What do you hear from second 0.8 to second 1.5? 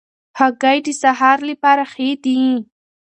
د سهار